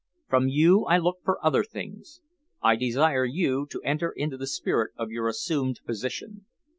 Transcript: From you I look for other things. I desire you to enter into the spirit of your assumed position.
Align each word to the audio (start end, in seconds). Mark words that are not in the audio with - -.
From 0.27 0.47
you 0.47 0.83
I 0.85 0.97
look 0.97 1.19
for 1.23 1.37
other 1.45 1.63
things. 1.63 2.21
I 2.59 2.75
desire 2.75 3.23
you 3.23 3.67
to 3.69 3.83
enter 3.83 4.09
into 4.09 4.35
the 4.35 4.47
spirit 4.47 4.93
of 4.97 5.11
your 5.11 5.27
assumed 5.27 5.79
position. 5.85 6.47